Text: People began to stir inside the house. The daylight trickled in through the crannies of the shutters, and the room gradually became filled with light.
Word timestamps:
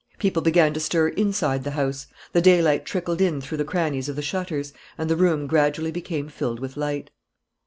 People 0.17 0.41
began 0.41 0.73
to 0.73 0.79
stir 0.79 1.09
inside 1.09 1.63
the 1.63 1.69
house. 1.77 2.07
The 2.33 2.41
daylight 2.41 2.85
trickled 2.85 3.21
in 3.21 3.39
through 3.39 3.59
the 3.59 3.63
crannies 3.63 4.09
of 4.09 4.15
the 4.15 4.23
shutters, 4.23 4.73
and 4.97 5.11
the 5.11 5.15
room 5.15 5.45
gradually 5.45 5.91
became 5.91 6.27
filled 6.27 6.59
with 6.59 6.75
light. 6.75 7.11